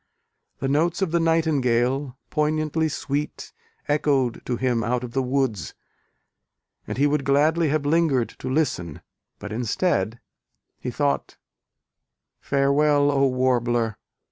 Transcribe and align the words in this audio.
The 0.57 0.67
notes 0.67 1.03
of 1.03 1.11
the 1.11 1.19
nightingale, 1.19 2.17
poignantly 2.31 2.89
sweet, 2.89 3.53
echoed 3.87 4.43
to 4.47 4.55
him 4.57 4.83
out 4.83 5.03
of 5.03 5.11
the 5.13 5.21
woods, 5.21 5.75
and 6.87 6.97
he 6.97 7.05
would 7.05 7.23
gladly 7.23 7.69
have 7.69 7.85
lingered 7.85 8.29
to 8.39 8.49
listen; 8.49 9.03
but, 9.37 9.53
instead, 9.53 10.19
he 10.79 10.89
thought 10.89 11.37
Farewell, 12.39 13.11
O 13.11 13.27
Warbler! 13.27 13.99